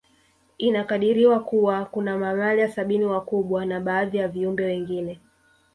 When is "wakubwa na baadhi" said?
3.05-4.17